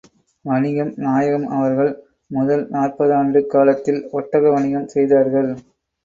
[0.45, 1.91] வணிகம் நாயகம் அவர்கள்
[2.31, 5.51] முதல் நாற்பதாண்டுக் காலத்தில், ஒட்டக வணிகம் செய்தார்கள்.